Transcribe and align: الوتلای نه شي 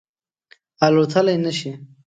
الوتلای 0.87 1.37
نه 1.45 1.51
شي 1.59 1.71